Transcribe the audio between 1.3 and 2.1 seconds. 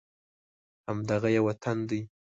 یې وطن دی